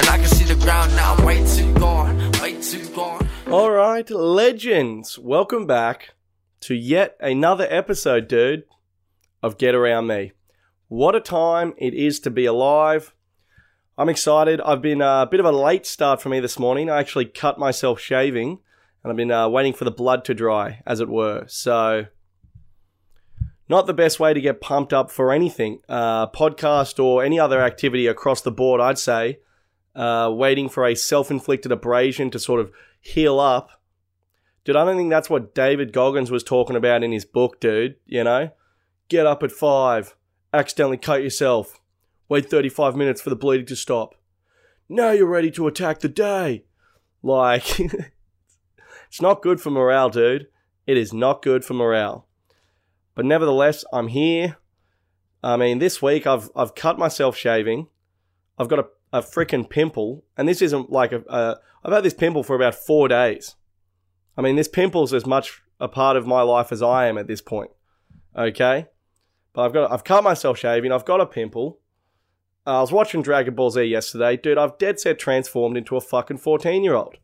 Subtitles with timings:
[0.00, 3.28] And I can see the ground now, way too gone, way too gone.
[3.50, 6.14] All right, legends, welcome back
[6.60, 8.64] to yet another episode, dude,
[9.42, 10.32] of Get Around Me.
[10.88, 13.12] What a time it is to be alive.
[13.98, 14.62] I'm excited.
[14.62, 16.88] I've been a bit of a late start for me this morning.
[16.88, 18.60] I actually cut myself shaving
[19.04, 21.44] and I've been uh, waiting for the blood to dry, as it were.
[21.46, 22.06] So,
[23.68, 27.60] not the best way to get pumped up for anything, uh, podcast or any other
[27.60, 29.40] activity across the board, I'd say.
[29.94, 33.82] Uh, waiting for a self inflicted abrasion to sort of heal up.
[34.64, 37.96] Dude, I don't think that's what David Goggins was talking about in his book, dude.
[38.06, 38.50] You know?
[39.08, 40.14] Get up at five,
[40.52, 41.80] accidentally cut yourself,
[42.28, 44.14] wait 35 minutes for the bleeding to stop.
[44.88, 46.64] Now you're ready to attack the day.
[47.22, 47.80] Like,
[49.08, 50.46] it's not good for morale, dude.
[50.86, 52.26] It is not good for morale.
[53.14, 54.56] But nevertheless, I'm here.
[55.42, 57.88] I mean, this week I've I've cut myself shaving.
[58.58, 61.58] I've got a, a freaking pimple, and this isn't like a, a.
[61.84, 63.56] I've had this pimple for about four days.
[64.36, 67.26] I mean, this pimple's as much a part of my life as I am at
[67.26, 67.70] this point.
[68.36, 68.86] Okay,
[69.52, 70.92] but I've got I've cut myself shaving.
[70.92, 71.80] I've got a pimple.
[72.66, 74.58] Uh, I was watching Dragon Ball Z yesterday, dude.
[74.58, 77.16] I've dead set transformed into a fucking fourteen year old.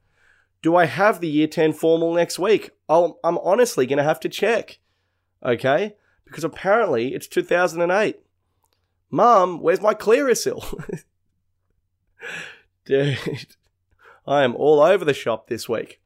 [0.63, 2.71] Do I have the year ten formal next week?
[2.89, 4.79] I'll, I'm honestly gonna have to check.
[5.45, 8.19] Okay, because apparently it's 2008.
[9.11, 11.03] Mum, where's my Clearasil?
[12.85, 13.19] Dude,
[14.27, 16.01] I am all over the shop this week.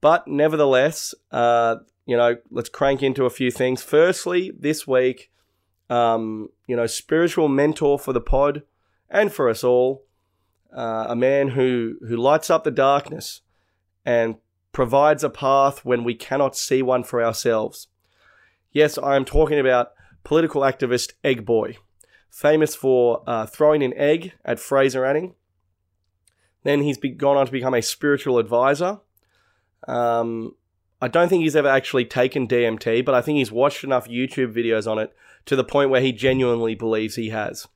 [0.00, 3.82] But nevertheless, uh, you know, let's crank into a few things.
[3.82, 5.30] Firstly, this week,
[5.90, 8.62] um, you know, spiritual mentor for the pod
[9.10, 10.04] and for us all,
[10.76, 13.40] uh, a man who who lights up the darkness
[14.04, 14.36] and
[14.72, 17.88] provides a path when we cannot see one for ourselves.
[18.72, 19.92] Yes, I am talking about
[20.22, 21.78] political activist Egg Boy,
[22.36, 25.34] famous for uh, throwing an egg at Fraser Anning.
[26.64, 29.00] Then he's be- gone on to become a spiritual advisor.
[29.88, 30.54] Um,
[31.00, 34.54] I don't think he's ever actually taken DMT, but I think he's watched enough YouTube
[34.54, 37.66] videos on it to the point where he genuinely believes he has.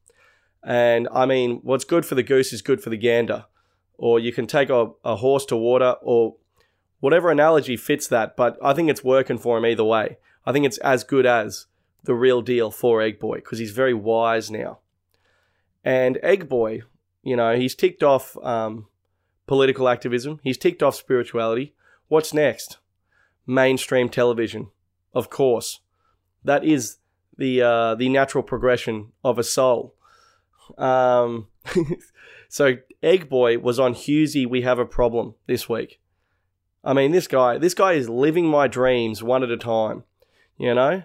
[0.62, 3.46] And I mean, what's good for the goose is good for the gander.
[3.96, 6.36] Or you can take a, a horse to water, or
[7.00, 10.18] whatever analogy fits that, but I think it's working for him either way.
[10.44, 11.66] I think it's as good as
[12.04, 14.78] the real deal for Egg Boy because he's very wise now.
[15.84, 16.82] And Egg Boy,
[17.22, 18.86] you know, he's ticked off um,
[19.46, 21.74] political activism, he's ticked off spirituality.
[22.08, 22.78] What's next?
[23.46, 24.68] Mainstream television,
[25.14, 25.80] of course.
[26.44, 26.96] That is
[27.36, 29.94] the uh, the natural progression of a soul.
[30.78, 31.48] Um,
[32.48, 34.46] so Egg Boy was on Hughesy.
[34.46, 36.00] We have a problem this week.
[36.82, 40.04] I mean, this guy, this guy is living my dreams one at a time
[40.60, 41.02] you know?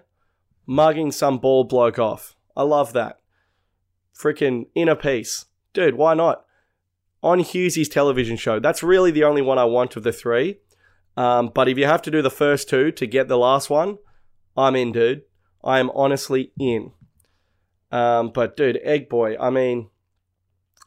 [0.68, 2.36] Mugging some bald bloke off.
[2.56, 3.20] I love that.
[4.18, 5.46] Freaking inner peace.
[5.74, 6.46] Dude, why not?
[7.22, 8.60] On Hughesy's television show.
[8.60, 10.60] That's really the only one I want of the three.
[11.18, 13.98] Um, but if you have to do the first two to get the last one,
[14.56, 15.24] I'm in, dude.
[15.64, 16.92] I am honestly in.
[17.92, 19.90] Um, but dude, Egg Boy, I mean,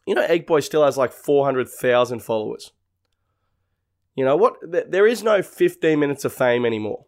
[0.06, 2.72] you know, Egg Boy still has like 400,000 followers.
[4.14, 4.56] You know what?
[4.62, 7.06] There is no 15 minutes of fame anymore.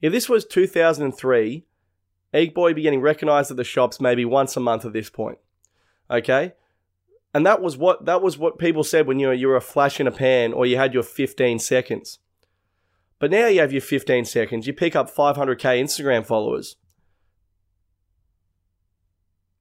[0.00, 1.64] If this was 2003,
[2.32, 5.38] Egg Boy be getting recognized at the shops maybe once a month at this point.
[6.10, 6.54] Okay?
[7.34, 10.00] And that was what that was what people said when you you were a flash
[10.00, 12.18] in a pan or you had your 15 seconds.
[13.18, 16.76] But now you have your 15 seconds, you pick up 500k Instagram followers.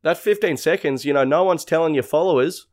[0.04, 2.68] That 15 seconds, you know, no one's telling your followers.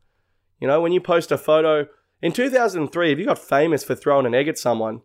[0.59, 1.87] You know, when you post a photo
[2.21, 5.01] in 2003, if you got famous for throwing an egg at someone,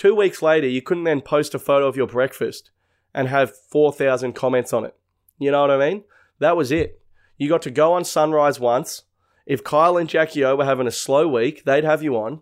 [0.00, 2.70] Two weeks later, you couldn't then post a photo of your breakfast
[3.14, 4.96] and have 4,000 comments on it.
[5.38, 6.04] You know what I mean?
[6.38, 7.00] That was it.
[7.38, 9.04] You got to go on Sunrise once.
[9.46, 12.40] If Kyle and Jackie O were having a slow week, they'd have you on.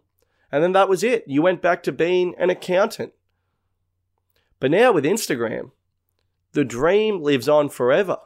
[0.50, 1.24] And then that was it.
[1.26, 3.12] You went back to being an accountant.
[4.60, 5.70] But now with Instagram,
[6.52, 8.18] the dream lives on forever.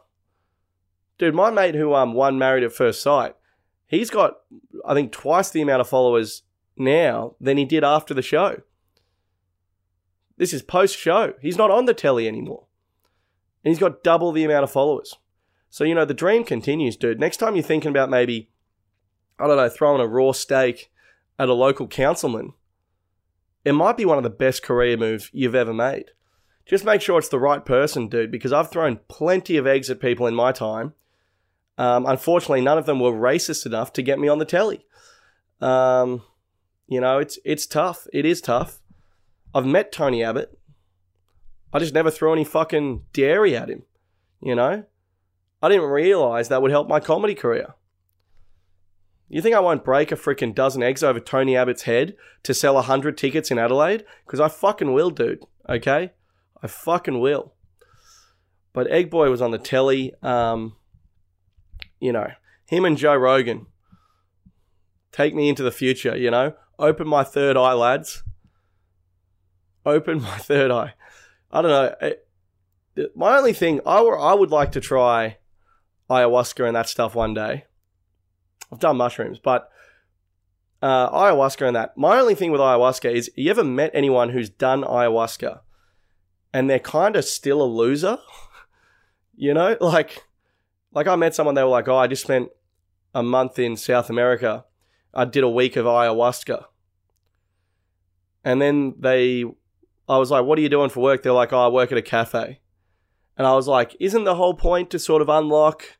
[1.18, 3.36] Dude, my mate who um won Married at First Sight,
[3.86, 4.38] he's got
[4.86, 6.42] I think twice the amount of followers
[6.76, 8.62] now than he did after the show.
[10.42, 11.34] This is post show.
[11.40, 12.64] He's not on the telly anymore.
[13.64, 15.16] And he's got double the amount of followers.
[15.70, 17.20] So, you know, the dream continues, dude.
[17.20, 18.50] Next time you're thinking about maybe,
[19.38, 20.90] I don't know, throwing a raw steak
[21.38, 22.54] at a local councilman,
[23.64, 26.06] it might be one of the best career moves you've ever made.
[26.66, 30.00] Just make sure it's the right person, dude, because I've thrown plenty of eggs at
[30.00, 30.94] people in my time.
[31.78, 34.86] Um, unfortunately, none of them were racist enough to get me on the telly.
[35.60, 36.22] Um,
[36.88, 38.08] you know, it's it's tough.
[38.12, 38.81] It is tough.
[39.54, 40.58] I've met Tony Abbott.
[41.72, 43.82] I just never threw any fucking dairy at him.
[44.40, 44.84] You know?
[45.62, 47.74] I didn't realize that would help my comedy career.
[49.28, 52.76] You think I won't break a freaking dozen eggs over Tony Abbott's head to sell
[52.76, 54.04] a hundred tickets in Adelaide?
[54.26, 55.42] Because I fucking will, dude.
[55.68, 56.12] Okay,
[56.62, 57.54] I fucking will.
[58.74, 60.12] But Egg Boy was on the telly.
[60.22, 60.76] Um,
[62.00, 62.28] you know,
[62.66, 63.66] him and Joe Rogan
[65.12, 66.16] take me into the future.
[66.16, 68.24] You know, open my third eye, lads.
[69.84, 70.94] Open my third eye.
[71.50, 71.94] I don't know.
[72.00, 72.28] It,
[73.14, 75.38] my only thing, I, I would like to try
[76.10, 77.64] ayahuasca and that stuff one day.
[78.70, 79.70] I've done mushrooms, but
[80.82, 81.96] uh, ayahuasca and that.
[81.96, 85.60] My only thing with ayahuasca is you ever met anyone who's done ayahuasca
[86.52, 88.18] and they're kind of still a loser?
[89.36, 90.24] you know, like,
[90.92, 92.48] like I met someone, they were like, oh, I just spent
[93.14, 94.64] a month in South America.
[95.14, 96.64] I did a week of ayahuasca.
[98.44, 99.44] And then they,
[100.12, 101.22] I was like, what are you doing for work?
[101.22, 102.60] They're like, oh, I work at a cafe.
[103.36, 105.98] And I was like, isn't the whole point to sort of unlock,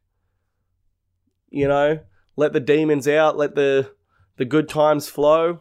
[1.48, 2.00] you know,
[2.36, 3.92] let the demons out, let the
[4.36, 5.60] the good times flow?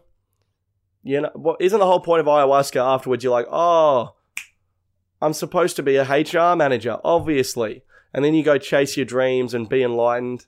[1.04, 4.16] You know, what isn't the whole point of ayahuasca afterwards you're like, "Oh,
[5.22, 7.84] I'm supposed to be a HR manager, obviously."
[8.14, 10.46] And then you go chase your dreams and be enlightened.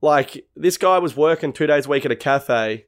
[0.00, 2.86] Like this guy was working 2 days a week at a cafe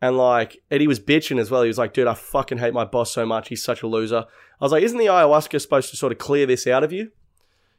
[0.00, 1.62] and like Eddie was bitching as well.
[1.62, 3.48] He was like, dude, I fucking hate my boss so much.
[3.48, 4.26] He's such a loser.
[4.60, 7.12] I was like, isn't the ayahuasca supposed to sort of clear this out of you?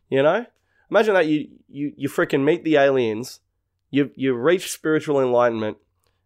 [0.10, 0.46] You know?
[0.90, 3.42] Imagine that you you you freaking meet the aliens,
[3.92, 5.78] you you reach spiritual enlightenment,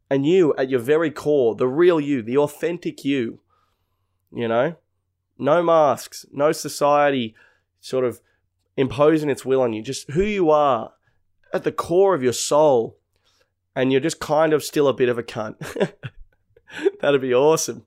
[0.10, 3.40] and you at your very core, the real you, the authentic you,
[4.32, 4.76] you know?
[5.38, 7.34] No masks, no society
[7.80, 8.22] sort of
[8.78, 10.94] imposing its will on you, just who you are
[11.54, 12.98] at the core of your soul
[13.76, 15.56] and you're just kind of still a bit of a cunt.
[17.02, 17.86] That'd be awesome.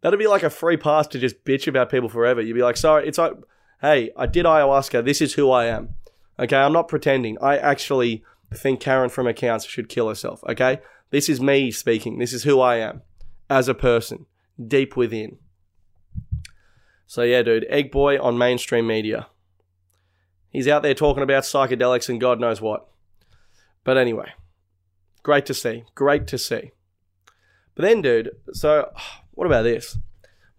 [0.00, 2.40] That'd be like a free pass to just bitch about people forever.
[2.40, 3.32] You'd be like, sorry, it's like,
[3.80, 5.04] hey, I did ayahuasca.
[5.04, 5.90] This is who I am.
[6.38, 7.38] Okay, I'm not pretending.
[7.40, 10.42] I actually think Karen from accounts should kill herself.
[10.48, 10.80] Okay,
[11.10, 12.18] this is me speaking.
[12.18, 13.02] This is who I am
[13.48, 14.26] as a person,
[14.62, 15.38] deep within.
[17.06, 19.28] So yeah, dude, Egg Boy on mainstream media.
[20.50, 22.88] He's out there talking about psychedelics and God knows what.
[23.84, 24.32] But anyway.
[25.24, 25.82] Great to see.
[25.96, 26.70] Great to see.
[27.74, 28.92] But then, dude, so
[29.32, 29.98] what about this?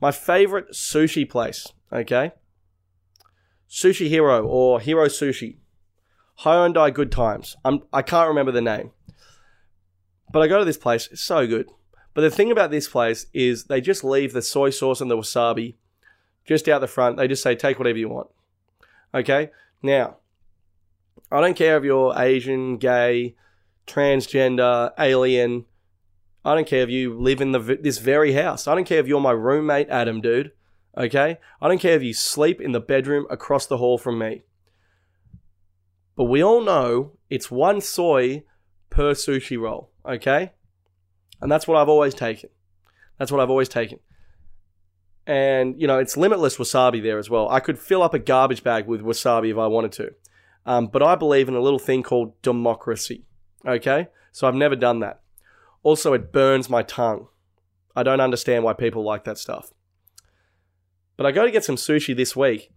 [0.02, 2.34] My favorite sushi place, okay?
[3.70, 5.58] Sushi Hero or Hero Sushi.
[6.42, 7.56] Hyundai Good Times.
[7.64, 8.92] I'm, I can't remember the name.
[10.32, 11.08] But I go to this place.
[11.12, 11.70] It's so good.
[12.14, 15.18] But the thing about this place is they just leave the soy sauce and the
[15.18, 15.76] wasabi
[16.46, 17.18] just out the front.
[17.18, 18.28] They just say, take whatever you want.
[19.14, 19.52] Okay?
[19.82, 20.18] Now,
[21.32, 23.36] I don't care if you're Asian, gay,
[23.88, 25.66] transgender, alien.
[26.44, 28.68] I don't care if you live in the this very house.
[28.68, 30.52] I don't care if you're my roommate, Adam, dude.
[30.98, 31.40] Okay?
[31.62, 34.44] I don't care if you sleep in the bedroom across the hall from me.
[36.16, 38.44] But we all know it's one soy
[38.90, 40.54] per sushi roll, okay?
[41.42, 42.50] And that's what I've always taken.
[43.20, 44.00] That's what I've always taken.
[45.28, 47.50] And, you know, it's limitless wasabi there as well.
[47.50, 50.14] I could fill up a garbage bag with wasabi if I wanted to.
[50.66, 53.25] Um, but I believe in a little thing called democracy.
[53.66, 54.08] Okay?
[54.32, 55.22] So I've never done that.
[55.84, 57.28] Also, it burns my tongue.
[57.96, 59.72] I don't understand why people like that stuff.
[61.18, 62.72] But I go to get some sushi this week.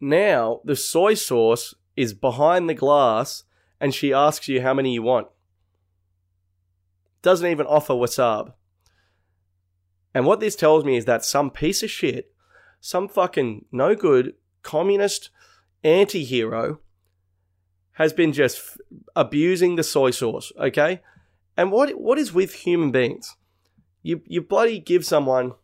[0.00, 3.44] Now, the soy sauce is behind the glass
[3.80, 5.28] and she asks you how many you want.
[7.22, 8.52] Doesn't even offer wasabi.
[10.14, 12.32] And what this tells me is that some piece of shit,
[12.80, 15.30] some fucking no good communist
[15.84, 16.80] anti hero
[17.96, 18.78] has been just f-
[19.14, 21.00] abusing the soy sauce, okay?
[21.56, 23.36] And what what is with human beings?
[24.02, 25.54] You you bloody give someone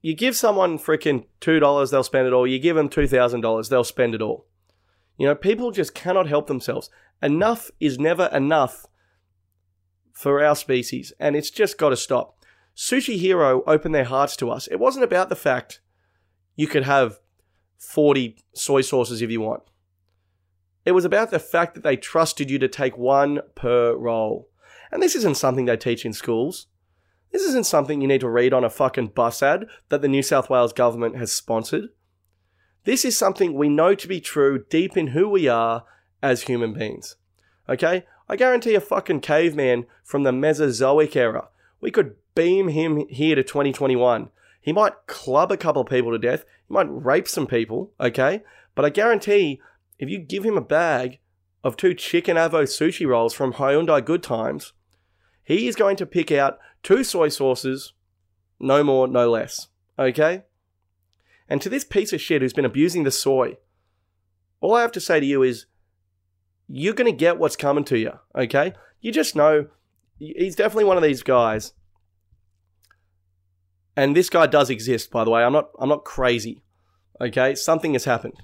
[0.00, 2.46] you give someone freaking two dollars, they'll spend it all.
[2.46, 4.46] You give them two thousand dollars, they'll spend it all.
[5.18, 6.90] You know, people just cannot help themselves.
[7.22, 8.86] Enough is never enough
[10.12, 12.36] for our species, and it's just got to stop.
[12.76, 14.68] Sushi Hero opened their hearts to us.
[14.68, 15.80] It wasn't about the fact
[16.54, 17.18] you could have
[17.78, 19.62] 40 soy sauces if you want.
[20.84, 24.48] It was about the fact that they trusted you to take one per roll.
[24.92, 26.66] And this isn't something they teach in schools.
[27.32, 30.22] This isn't something you need to read on a fucking bus ad that the New
[30.22, 31.88] South Wales government has sponsored.
[32.84, 35.84] This is something we know to be true deep in who we are
[36.22, 37.16] as human beings.
[37.68, 38.04] Okay?
[38.28, 41.48] I guarantee a fucking caveman from the Mesozoic era,
[41.80, 44.30] we could beam him here to 2021.
[44.60, 48.42] He might club a couple of people to death, he might rape some people, okay?
[48.74, 49.60] But I guarantee
[49.98, 51.18] if you give him a bag
[51.62, 54.72] of two chicken avo sushi rolls from Hyundai Good Times,
[55.42, 57.92] he is going to pick out two soy sauces,
[58.60, 59.68] no more, no less.
[59.98, 60.42] Okay?
[61.48, 63.56] And to this piece of shit who's been abusing the soy,
[64.60, 65.66] all I have to say to you is
[66.68, 68.72] you're going to get what's coming to you, okay?
[69.00, 69.66] You just know
[70.18, 71.72] he's definitely one of these guys.
[73.96, 75.44] And this guy does exist, by the way.
[75.44, 76.62] I'm not I'm not crazy.
[77.20, 77.54] Okay?
[77.54, 78.34] Something has happened.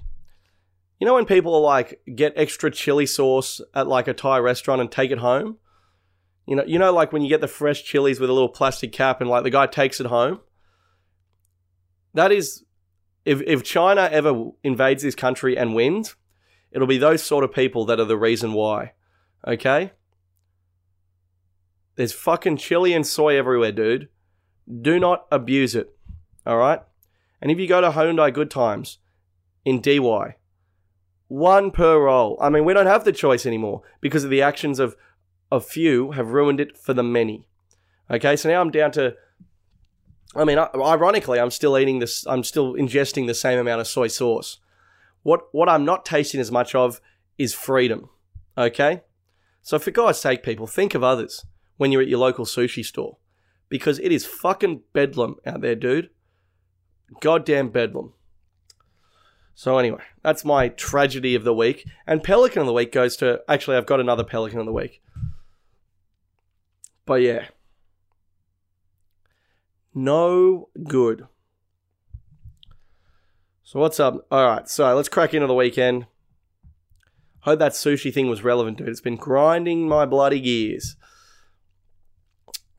[1.01, 4.81] You know when people are like get extra chili sauce at like a Thai restaurant
[4.81, 5.57] and take it home?
[6.45, 8.91] You know, you know like when you get the fresh chilies with a little plastic
[8.91, 10.41] cap and like the guy takes it home?
[12.13, 12.65] That is
[13.25, 16.15] if if China ever invades this country and wins,
[16.71, 18.93] it'll be those sort of people that are the reason why.
[19.47, 19.93] Okay?
[21.95, 24.07] There's fucking chili and soy everywhere, dude.
[24.81, 25.97] Do not abuse it.
[26.45, 26.81] All right?
[27.41, 28.99] And if you go to Hyundai Good Times
[29.65, 30.35] in DY,
[31.31, 32.37] one per roll.
[32.41, 34.97] I mean, we don't have the choice anymore because of the actions of
[35.49, 37.45] a few have ruined it for the many.
[38.09, 39.15] Okay, so now I'm down to.
[40.35, 42.27] I mean, ironically, I'm still eating this.
[42.27, 44.59] I'm still ingesting the same amount of soy sauce.
[45.23, 46.99] What what I'm not tasting as much of
[47.37, 48.09] is freedom.
[48.57, 49.03] Okay,
[49.61, 51.45] so for God's sake, people, think of others
[51.77, 53.17] when you're at your local sushi store,
[53.69, 56.09] because it is fucking bedlam out there, dude.
[57.21, 58.15] Goddamn bedlam.
[59.53, 61.85] So anyway, that's my tragedy of the week.
[62.07, 65.01] And Pelican of the week goes to actually I've got another Pelican of the week.
[67.05, 67.45] But yeah.
[69.93, 71.27] No good.
[73.63, 74.25] So what's up?
[74.31, 76.07] Alright, so let's crack into the weekend.
[77.41, 78.89] Hope that sushi thing was relevant, dude.
[78.89, 80.95] It's been grinding my bloody gears.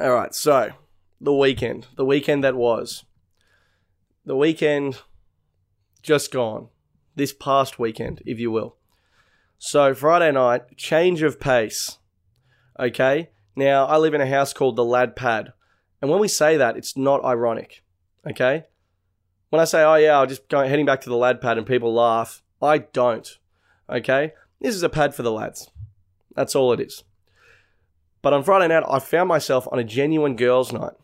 [0.00, 0.72] Alright, so
[1.20, 1.86] the weekend.
[1.96, 3.04] The weekend that was.
[4.24, 5.00] The weekend
[6.02, 6.68] just gone.
[7.14, 8.76] This past weekend, if you will.
[9.58, 11.98] So, Friday night, change of pace.
[12.80, 13.30] Okay?
[13.54, 15.52] Now, I live in a house called the Lad Pad.
[16.00, 17.84] And when we say that, it's not ironic.
[18.28, 18.64] Okay?
[19.50, 21.66] When I say, oh yeah, I'll just go heading back to the lad pad and
[21.66, 23.38] people laugh, I don't.
[23.88, 24.32] Okay?
[24.60, 25.70] This is a pad for the lads.
[26.34, 27.04] That's all it is.
[28.22, 30.94] But on Friday night, I found myself on a genuine girls' night.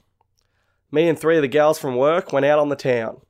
[0.91, 3.21] Me and three of the gals from work went out on the town.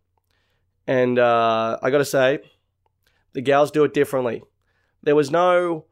[0.89, 2.39] And uh, I got to say,
[3.35, 4.43] the gals do it differently.
[5.03, 5.85] There was no,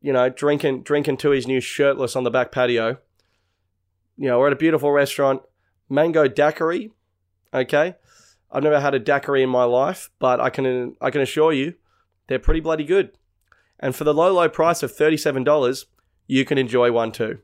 [0.00, 2.98] you know, drinking drinking to his new shirtless on the back patio.
[4.16, 5.42] You know, we're at a beautiful restaurant,
[5.90, 6.92] Mango Daiquiri.
[7.52, 7.96] Okay,
[8.52, 11.74] I've never had a daiquiri in my life, but I can I can assure you,
[12.28, 13.18] they're pretty bloody good.
[13.80, 15.86] And for the low low price of thirty seven dollars,
[16.28, 17.40] you can enjoy one too.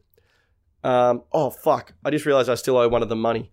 [0.85, 1.95] Um, oh fuck!
[2.05, 3.51] I just realized I still owe one of them money.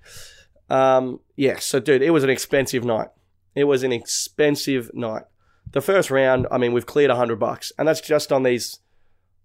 [0.70, 3.10] Um, yeah, so dude, it was an expensive night.
[3.56, 5.24] It was an expensive night.
[5.72, 8.80] The first round, I mean, we've cleared a hundred bucks, and that's just on these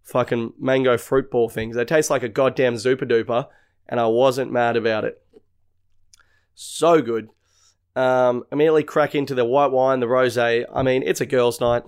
[0.03, 1.77] fucking mango fruit ball things.
[1.77, 3.47] They taste like a goddamn Zooper Dooper,
[3.89, 5.23] and I wasn't mad about it.
[6.55, 7.29] So good.
[7.95, 10.65] Um, immediately crack into the white wine, the rosé.
[10.73, 11.83] I mean, it's a girls' night.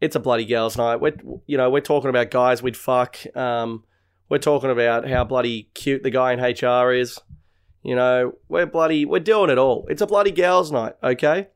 [0.00, 0.96] It's a bloody girls' night.
[0.96, 1.16] We're
[1.46, 3.18] you know we're talking about guys we'd fuck.
[3.36, 3.84] Um,
[4.28, 7.18] we're talking about how bloody cute the guy in HR is.
[7.82, 9.86] You know, we're bloody, we're doing it all.
[9.88, 11.48] It's a bloody girls' night, okay?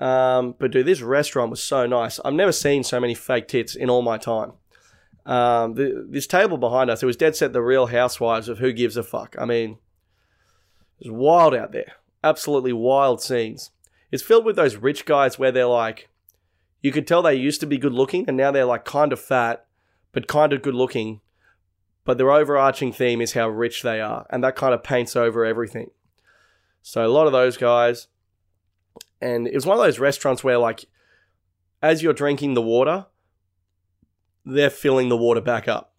[0.00, 2.18] Um, but dude, this restaurant was so nice.
[2.24, 4.52] I've never seen so many fake tits in all my time.
[5.24, 8.72] Um, the, this table behind us, it was dead set the real housewives of who
[8.72, 9.36] gives a fuck.
[9.38, 9.78] I mean,
[11.00, 11.92] it was wild out there.
[12.22, 13.70] Absolutely wild scenes.
[14.10, 16.08] It's filled with those rich guys where they're like,
[16.80, 19.20] you could tell they used to be good looking and now they're like kind of
[19.20, 19.66] fat,
[20.12, 21.20] but kind of good looking
[22.06, 25.44] but their overarching theme is how rich they are, and that kind of paints over
[25.44, 25.90] everything.
[26.80, 28.06] So a lot of those guys,
[29.20, 30.86] and it was one of those restaurants where like,
[31.82, 33.06] as you're drinking the water,
[34.44, 35.92] they're filling the water back up.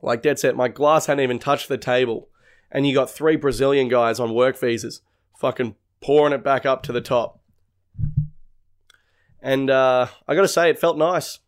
[0.00, 2.30] Like dead set, my glass hadn't even touched the table,
[2.72, 5.02] and you got three Brazilian guys on work visas,
[5.38, 7.38] fucking pouring it back up to the top.
[9.42, 11.40] And uh, I got to say, it felt nice.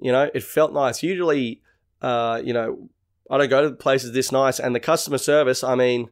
[0.00, 1.02] You know, it felt nice.
[1.04, 1.62] Usually,
[2.00, 2.88] uh, you know,
[3.30, 6.10] I don't go to places this nice, and the customer service, I mean,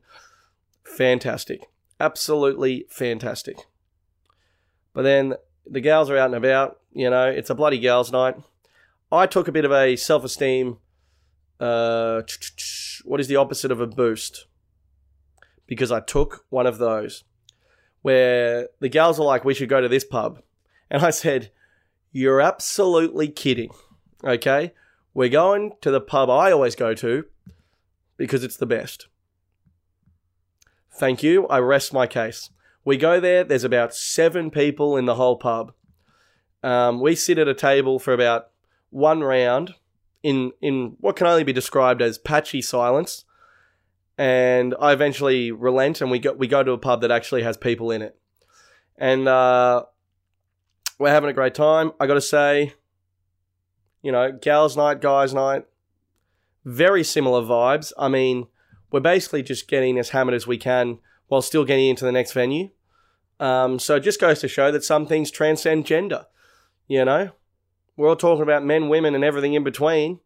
[0.85, 1.61] fantastic,
[1.99, 3.57] absolutely fantastic.
[4.93, 5.35] But then
[5.67, 6.79] the gals are out and about.
[6.93, 8.37] You know, it's a bloody gals' night.
[9.13, 10.79] I took a bit of a self-esteem.
[11.59, 12.23] Uh,
[13.05, 14.47] what is the opposite of a boost?
[15.67, 17.25] Because I took one of those
[18.03, 20.43] where the gals are like, "We should go to this pub,"
[20.91, 21.53] and I said,
[22.13, 23.71] "You're absolutely kidding."
[24.25, 24.73] Okay,
[25.15, 27.25] we're going to the pub I always go to
[28.17, 29.09] because it's the best.
[30.93, 31.47] Thank you.
[31.49, 32.51] I rest my case.
[32.85, 33.45] We go there.
[33.45, 35.73] There's about seven people in the whole pub.
[36.63, 38.51] Um, we sit at a table for about
[38.91, 39.75] one round
[40.23, 43.25] in in what can only be described as patchy silence.
[44.19, 47.57] And I eventually relent, and we go we go to a pub that actually has
[47.57, 48.19] people in it,
[48.99, 49.85] and uh,
[50.99, 51.93] we're having a great time.
[51.99, 52.75] I got to say,
[54.03, 55.67] you know, gals' night, guys' night.
[56.65, 57.93] Very similar vibes.
[57.99, 58.47] I mean,
[58.91, 62.33] we're basically just getting as hammered as we can while still getting into the next
[62.33, 62.71] venue.
[63.39, 66.27] Um, so it just goes to show that some things transcend gender.
[66.89, 67.31] You know,
[67.97, 70.21] we're all talking about men, women, and everything in between.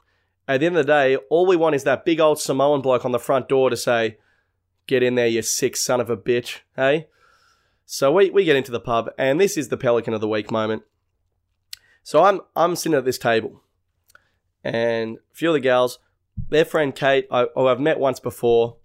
[0.46, 3.04] At the end of the day, all we want is that big old Samoan bloke
[3.04, 4.18] on the front door to say,
[4.86, 7.08] Get in there, you sick son of a bitch, hey?
[7.86, 10.50] So we, we get into the pub, and this is the Pelican of the Week
[10.50, 10.82] moment.
[12.04, 13.62] So I'm I'm sitting at this table,
[14.62, 15.98] and a few of the gals,
[16.50, 18.76] their friend Kate, I, oh, I've met once before.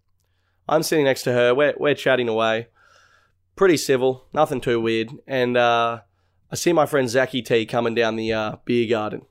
[0.69, 1.53] I'm sitting next to her.
[1.53, 2.69] We're we're chatting away,
[3.57, 5.11] pretty civil, nothing too weird.
[5.27, 5.99] And uh,
[6.49, 9.23] I see my friend Zachy T coming down the uh, beer garden.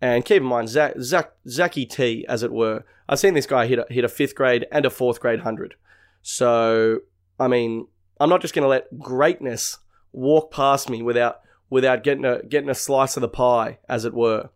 [0.00, 3.66] And keep in mind, Zach, Zach, Zachy T, as it were, I've seen this guy
[3.66, 5.74] hit a, hit a fifth grade and a fourth grade hundred.
[6.22, 7.00] So,
[7.38, 7.88] I mean,
[8.20, 9.78] I'm not just going to let greatness
[10.12, 14.12] walk past me without without getting a getting a slice of the pie, as it
[14.12, 14.50] were.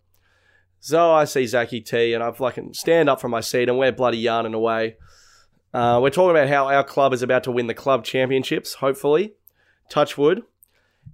[0.81, 3.93] So I see Zachy T, and I fucking stand up from my seat, and we're
[3.93, 4.97] bloody yarning away.
[5.73, 9.35] Uh, we're talking about how our club is about to win the club championships, hopefully.
[9.89, 10.43] Touch wood.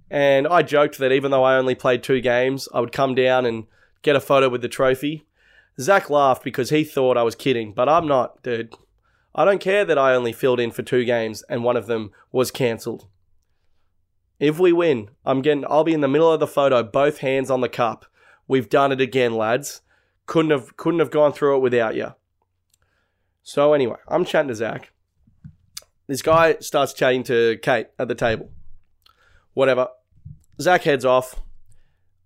[0.09, 3.45] And I joked that even though I only played two games, I would come down
[3.45, 3.65] and
[4.01, 5.25] get a photo with the trophy.
[5.79, 8.73] Zach laughed because he thought I was kidding, but I'm not, dude.
[9.33, 12.11] I don't care that I only filled in for two games and one of them
[12.31, 13.07] was cancelled.
[14.41, 17.51] If we win, I'm getting I'll be in the middle of the photo, both hands
[17.51, 18.07] on the cup.
[18.47, 19.81] We've done it again, lads.
[20.25, 22.15] Couldn't have couldn't have gone through it without you.
[23.43, 24.91] So anyway, I'm chatting to Zach.
[26.07, 28.51] This guy starts chatting to Kate at the table.
[29.53, 29.89] Whatever.
[30.59, 31.39] Zach heads off.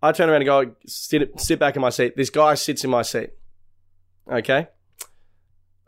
[0.02, 2.16] I turn around and go sit sit back in my seat.
[2.16, 3.32] This guy sits in my seat.
[4.32, 4.70] Okay.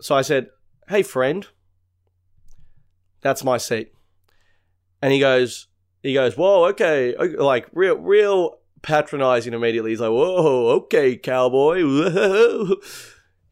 [0.02, 0.48] So I said,
[0.90, 1.48] "Hey friend,
[3.22, 3.94] that's my seat."
[5.02, 5.68] And he goes,
[6.08, 9.92] he goes, "Whoa, okay," like real, real patronizing immediately.
[9.92, 11.84] He's like, "Whoa, okay, cowboy."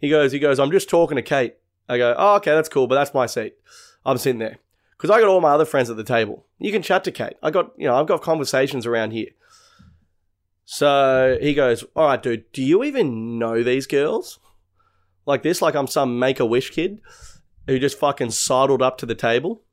[0.02, 1.56] He goes, he goes, "I'm just talking to Kate."
[1.88, 3.56] I go, "Oh, okay, that's cool, but that's my seat.
[4.06, 4.58] I'm sitting there
[4.92, 6.46] because I got all my other friends at the table.
[6.60, 7.38] You can chat to Kate.
[7.42, 9.30] I got, you know, I've got conversations around here."
[10.66, 14.40] So he goes, "All right, dude, do you even know these girls?"
[15.26, 17.00] Like this, like I'm some make a wish kid
[17.68, 19.64] who just fucking sidled up to the table.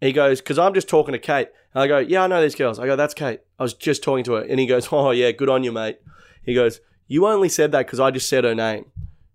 [0.00, 1.48] He goes, because I'm just talking to Kate.
[1.74, 2.78] And I go, yeah, I know these girls.
[2.78, 3.40] I go, that's Kate.
[3.58, 4.42] I was just talking to her.
[4.42, 5.98] And he goes, oh, yeah, good on you, mate.
[6.42, 8.86] He goes, you only said that because I just said her name.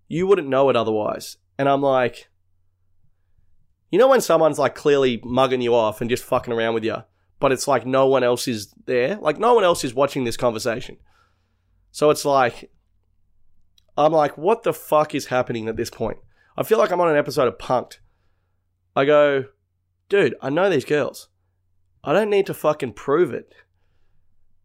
[0.08, 1.36] You wouldn't know it otherwise.
[1.58, 2.28] And I'm like,
[3.90, 6.96] you know when someone's like clearly mugging you off and just fucking around with you,
[7.38, 9.16] but it's like no one else is there?
[9.16, 10.96] Like no one else is watching this conversation.
[11.92, 12.70] So it's like,
[13.96, 16.18] I'm like, what the fuck is happening at this point?
[16.56, 17.98] I feel like I'm on an episode of Punked.
[18.94, 19.44] I go,
[20.08, 21.28] dude, I know these girls.
[22.04, 23.52] I don't need to fucking prove it.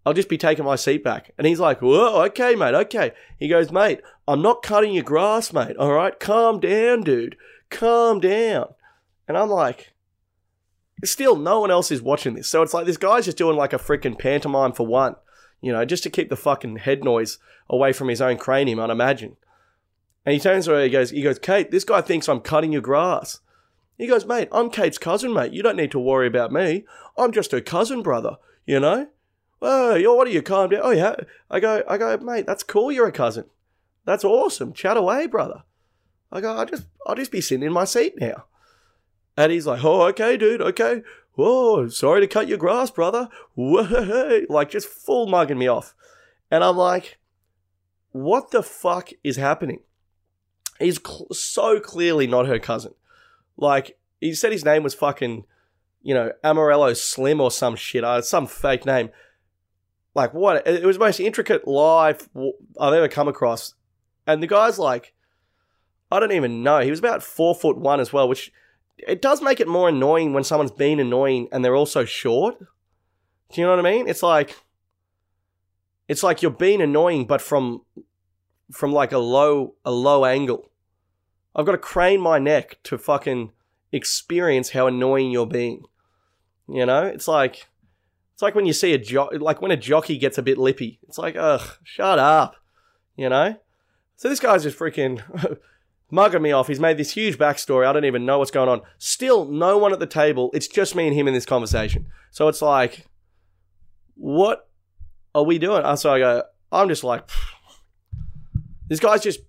[0.06, 1.32] I'll just be taking my seat back.
[1.38, 3.12] And he's like, whoa, okay, mate, okay.
[3.38, 5.78] He goes, mate, I'm not cutting your grass, mate.
[5.78, 7.36] All right, calm down, dude.
[7.70, 8.74] Calm down.
[9.28, 9.94] And I'm like,
[11.04, 12.50] still, no one else is watching this.
[12.50, 15.16] So it's like this guy's just doing like a freaking pantomime for one,
[15.62, 17.38] you know, just to keep the fucking head noise
[17.70, 19.38] away from his own cranium, I'd imagine.
[20.26, 22.82] And he turns around, he goes, he goes, Kate, this guy thinks I'm cutting your
[22.82, 23.40] grass.
[24.02, 25.54] He goes, mate, I'm Kate's cousin, mate.
[25.54, 26.86] You don't need to worry about me.
[27.16, 28.38] I'm just her cousin, brother.
[28.66, 29.10] You know?
[29.62, 30.42] Oh, yo, what are you?
[30.42, 30.82] Calm down.
[30.84, 31.18] Oh yeah.
[31.52, 32.48] I go, I go, mate.
[32.48, 32.92] That's cool.
[32.92, 33.46] You're a cousin.
[34.04, 34.74] That's awesome.
[34.74, 35.62] Chat away, brother.
[36.32, 38.46] I go, I just, I'll just be sitting in my seat now.
[39.38, 41.04] And he's like, oh, okay, dude, okay.
[41.34, 43.30] Whoa, sorry to cut your grass, brother.
[43.54, 45.94] Whoa, like just full mugging me off.
[46.50, 47.20] And I'm like,
[48.14, 49.82] what the fuck is happening?
[50.80, 52.96] He's cl- so clearly not her cousin.
[53.62, 55.46] Like he said his name was fucking,
[56.02, 59.12] you know, Amarillo Slim or some shit, uh, some fake name.
[60.14, 60.68] Like what?
[60.68, 62.28] It was the most intricate life
[62.80, 63.76] I've ever come across.
[64.28, 65.14] And the guy's like,
[66.12, 66.80] I don't even know.
[66.80, 68.52] He was about four foot one as well, which
[68.98, 72.60] it does make it more annoying when someone's been annoying and they're also short.
[72.60, 74.08] Do you know what I mean?
[74.10, 74.56] It's like,
[76.08, 77.84] it's like you're being annoying, but from,
[78.72, 80.71] from like a low, a low angle.
[81.56, 83.52] I've got to crane my neck to fucking
[83.92, 85.84] experience how annoying you're being.
[86.68, 87.68] You know, it's like
[88.34, 91.00] it's like when you see a jo- like when a jockey gets a bit lippy.
[91.08, 92.56] It's like, ugh, shut up.
[93.16, 93.58] You know.
[94.16, 95.22] So this guy's just freaking
[96.12, 96.68] mugging me off.
[96.68, 97.88] He's made this huge backstory.
[97.88, 98.82] I don't even know what's going on.
[98.98, 100.52] Still, no one at the table.
[100.54, 102.06] It's just me and him in this conversation.
[102.30, 103.08] So it's like,
[104.16, 104.70] what
[105.34, 105.84] are we doing?
[105.84, 107.28] Uh, so I go, I'm just like,
[108.88, 109.40] this guy's just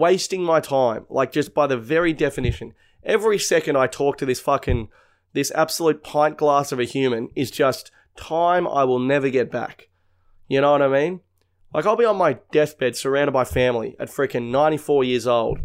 [0.00, 2.74] wasting my time, like just by the very definition.
[3.04, 4.88] Every second I talk to this fucking,
[5.32, 9.88] this absolute pint glass of a human is just time I will never get back.
[10.48, 11.20] You know what I mean?
[11.72, 15.60] Like I'll be on my deathbed surrounded by family at freaking 94 years old.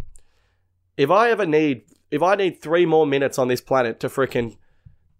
[0.97, 4.57] If I ever need if I need 3 more minutes on this planet to freaking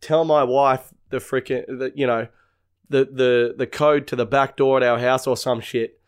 [0.01, 2.27] tell my wife the freaking the, you know
[2.89, 5.99] the the the code to the back door at our house or some shit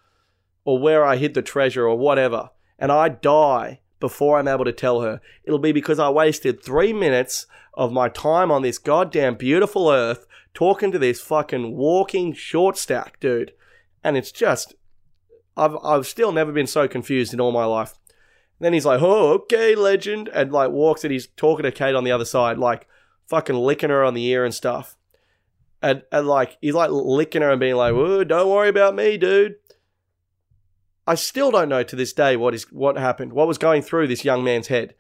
[0.64, 4.72] or where I hid the treasure or whatever and I die before I'm able to
[4.72, 9.36] tell her, it'll be because I wasted 3 minutes of my time on this goddamn
[9.36, 13.54] beautiful earth talking to this fucking walking short stack dude
[14.04, 14.74] and it's just
[15.58, 17.94] I've I've still never been so confused in all my life.
[18.60, 21.96] And then he's like, "Oh, okay, legend," and like walks and he's talking to Kate
[21.96, 22.88] on the other side, like
[23.28, 24.96] fucking licking her on the ear and stuff.
[25.82, 29.18] And, and like he's like licking her and being like, "Oh, don't worry about me,
[29.18, 29.56] dude."
[31.08, 34.08] I still don't know to this day what is what happened, what was going through
[34.08, 34.94] this young man's head.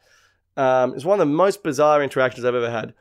[0.55, 2.93] Um, it's one of the most bizarre interactions I've ever had.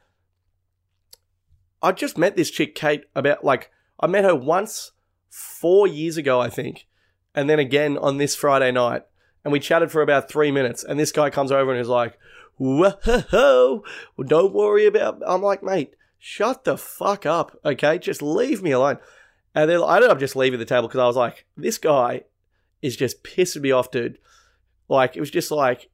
[1.80, 4.90] I just met this chick, Kate, about like I met her once
[5.30, 6.86] four years ago, I think,
[7.32, 9.02] and then again on this Friday night,
[9.44, 10.82] and we chatted for about three minutes.
[10.82, 12.18] And this guy comes over and is like,
[12.56, 13.84] "Whoa,
[14.26, 17.98] don't worry about." I'm like, mate, shut the fuck up, okay?
[17.98, 18.98] Just leave me alone.
[19.54, 22.24] And then I ended up just leaving the table because I was like, this guy
[22.86, 24.18] is just pissing me off, dude.
[24.88, 25.90] Like it was just like,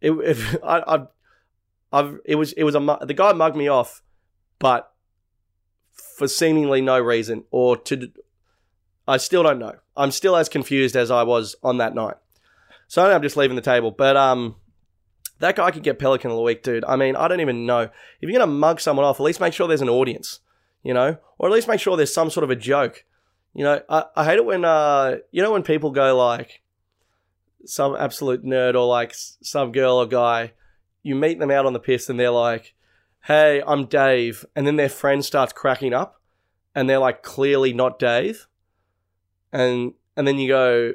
[0.00, 0.10] it.
[0.12, 1.06] it I, I,
[1.92, 2.18] I've.
[2.24, 2.52] It was.
[2.52, 2.98] It was a.
[3.02, 4.02] The guy mugged me off,
[4.58, 4.92] but
[6.16, 8.10] for seemingly no reason or to
[9.06, 9.74] I still don't know.
[9.96, 12.16] I'm still as confused as I was on that night.
[12.88, 13.90] So I'm just leaving the table.
[13.90, 14.56] But um
[15.38, 16.84] that guy could get Pelican of the Week, dude.
[16.86, 17.82] I mean, I don't even know.
[17.82, 17.90] If
[18.22, 20.40] you're gonna mug someone off, at least make sure there's an audience,
[20.82, 21.18] you know?
[21.38, 23.04] Or at least make sure there's some sort of a joke.
[23.56, 26.60] You know, I, I hate it when uh you know when people go like
[27.64, 30.52] some absolute nerd or like some girl or guy,
[31.02, 32.74] you meet them out on the piss and they're like,
[33.24, 34.44] hey, I'm Dave.
[34.54, 36.20] And then their friend starts cracking up
[36.74, 38.46] and they're like clearly not Dave.
[39.54, 40.92] And and then you go,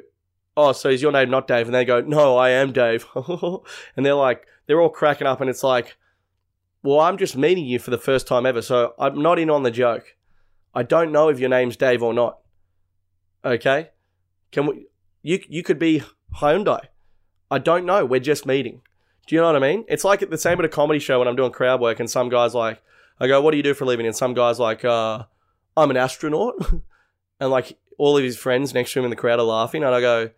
[0.56, 1.66] oh, so is your name not Dave?
[1.66, 3.06] And they go, no, I am Dave.
[3.16, 5.96] and they're like, they're all cracking up and it's like,
[6.84, 8.62] well, I'm just meeting you for the first time ever.
[8.62, 10.14] So I'm not in on the joke.
[10.72, 12.38] I don't know if your name's Dave or not.
[13.44, 13.90] Okay?
[14.50, 14.86] Can we,
[15.22, 16.02] you, you could be
[16.36, 16.86] Hyundai.
[17.50, 18.04] I don't know.
[18.04, 18.82] We're just meeting.
[19.26, 19.84] Do you know what I mean?
[19.88, 22.10] It's like at the same at a comedy show when I'm doing crowd work and
[22.10, 22.82] some guy's like,
[23.20, 24.06] I go, what do you do for a living?
[24.06, 25.24] And some guy's like, uh,
[25.76, 26.54] I'm an astronaut.
[27.40, 29.84] and like all of his friends next to him in the crowd are laughing.
[29.84, 30.30] And I go,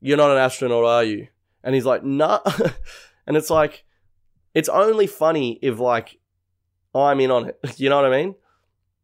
[0.00, 1.28] you're not an astronaut, are you?
[1.64, 2.40] And he's like, nah.
[3.26, 3.84] and it's like,
[4.54, 6.18] it's only funny if like
[6.94, 7.58] I'm in on it.
[7.78, 8.34] You know what I mean?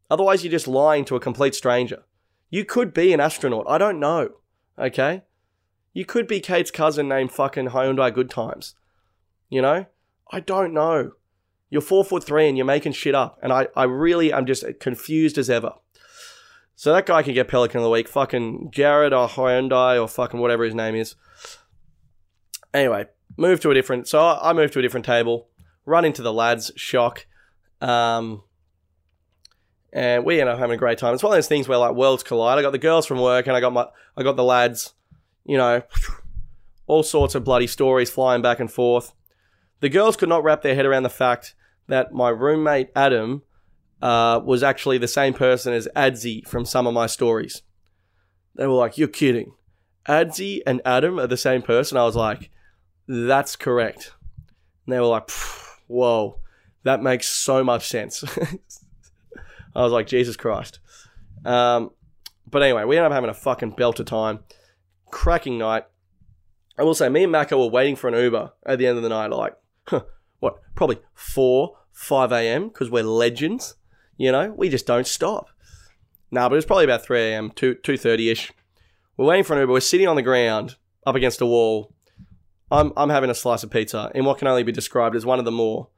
[0.09, 2.03] Otherwise, you're just lying to a complete stranger.
[2.49, 3.65] You could be an astronaut.
[3.67, 4.29] I don't know.
[4.77, 5.23] Okay?
[5.93, 8.75] You could be Kate's cousin named fucking Hyundai Good Times.
[9.49, 9.85] You know?
[10.31, 11.11] I don't know.
[11.69, 13.37] You're four foot three and you're making shit up.
[13.41, 15.73] And I, I really am just confused as ever.
[16.75, 18.07] So that guy can get Pelican of the Week.
[18.07, 21.15] Fucking Jared or Hyundai or fucking whatever his name is.
[22.73, 23.05] Anyway,
[23.37, 24.07] move to a different.
[24.07, 25.49] So I moved to a different table.
[25.85, 26.71] Run into the lads.
[26.75, 27.27] Shock.
[27.81, 28.43] Um,
[29.91, 31.13] and we end up having a great time.
[31.13, 32.57] It's one of those things where like worlds collide.
[32.57, 34.93] I got the girls from work and I got my I got the lads.
[35.45, 35.81] You know,
[36.87, 39.13] all sorts of bloody stories flying back and forth.
[39.79, 41.55] The girls could not wrap their head around the fact
[41.87, 43.43] that my roommate Adam
[44.01, 47.63] uh, was actually the same person as Adzi from some of my stories.
[48.55, 49.53] They were like, "You're kidding."
[50.07, 51.97] Adzi and Adam are the same person.
[51.97, 52.51] I was like,
[53.07, 54.13] "That's correct."
[54.85, 55.29] And they were like,
[55.87, 56.39] "Whoa,
[56.83, 58.23] that makes so much sense."
[59.75, 60.79] I was like, "Jesus Christ."
[61.45, 61.91] Um,
[62.49, 64.39] but anyway, we ended up having a fucking belter time.
[65.11, 65.85] Cracking night.
[66.77, 69.03] I will say, me and Mako were waiting for an Uber at the end of
[69.03, 69.55] the night, like
[69.87, 70.01] huh,
[70.39, 72.69] what, probably 4, 5 a.m.
[72.69, 73.75] because we're legends.
[74.17, 75.49] You know, we just don't stop.
[76.31, 78.51] Nah, but it was probably about 3 a.m., 2, 2.30ish.
[79.17, 79.73] We're waiting for an Uber.
[79.73, 81.93] We're sitting on the ground up against a wall.
[82.71, 85.39] I'm, I'm having a slice of pizza in what can only be described as one
[85.39, 85.89] of the more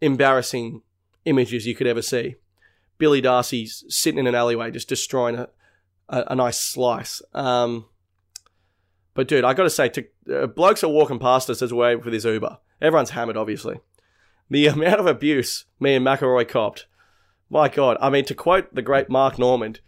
[0.00, 0.82] embarrassing
[1.24, 2.36] images you could ever see.
[3.00, 5.48] Billy Darcy's sitting in an alleyway just destroying a,
[6.08, 7.22] a, a nice slice.
[7.34, 7.86] Um,
[9.14, 12.00] but dude, I got to say, to, uh, blokes are walking past us as we're
[12.00, 12.58] for this Uber.
[12.80, 13.80] Everyone's hammered, obviously.
[14.48, 16.86] The amount of abuse me and McElroy copped.
[17.48, 17.96] My God.
[18.00, 19.80] I mean, to quote the great Mark Normand,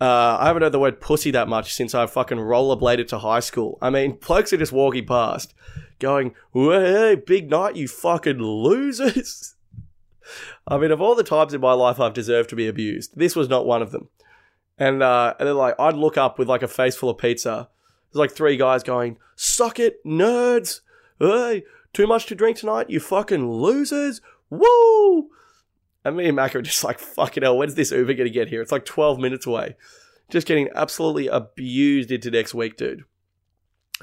[0.00, 3.40] uh, I haven't heard the word pussy that much since I fucking rollerbladed to high
[3.40, 3.78] school.
[3.80, 5.54] I mean, blokes are just walking past,
[5.98, 9.53] going, hey, big night, you fucking losers.
[10.66, 13.36] I mean, of all the times in my life I've deserved to be abused, this
[13.36, 14.08] was not one of them.
[14.78, 17.68] And, uh, and then, like, I'd look up with, like, a face full of pizza.
[18.10, 20.80] There's, like, three guys going, suck it, nerds.
[21.18, 24.20] Hey, too much to drink tonight, you fucking losers.
[24.50, 25.30] Woo!
[26.04, 28.60] And me and Mac are just like, fucking hell, when's this Uber gonna get here?
[28.60, 29.76] It's like 12 minutes away.
[30.30, 33.04] just getting absolutely abused into next week, dude.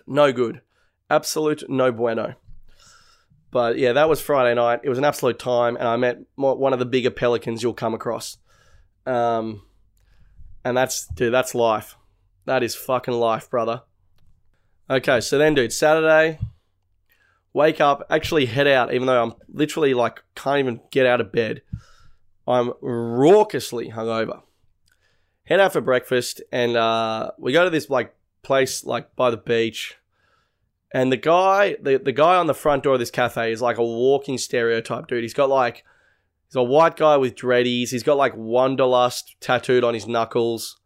[0.08, 0.62] No good.
[1.10, 2.36] Absolute no bueno.
[3.52, 4.80] But yeah, that was Friday night.
[4.84, 7.94] It was an absolute time, and I met one of the bigger pelicans you'll come
[7.94, 8.38] across.
[9.06, 9.64] Um,
[10.64, 11.98] and that's, dude, that's life.
[12.46, 13.84] That is fucking life, brother.
[14.90, 16.40] Okay, so then, dude, Saturday,
[17.54, 21.32] wake up, actually head out, even though I'm literally like can't even get out of
[21.32, 21.62] bed.
[22.48, 24.42] I'm raucously hungover.
[25.44, 29.38] Head out for breakfast, and uh, we go to this like place like by the
[29.38, 29.96] beach.
[30.94, 33.78] And the guy, the, the guy on the front door of this cafe is like
[33.78, 35.24] a walking stereotype, dude.
[35.24, 35.86] He's got like,
[36.48, 37.90] he's a white guy with dreadies.
[37.90, 40.80] He's got like Wanderlust tattooed on his knuckles.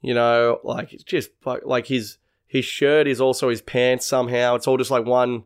[0.00, 4.54] You know, like it's just like, his his shirt is also his pants somehow.
[4.54, 5.44] It's all just like one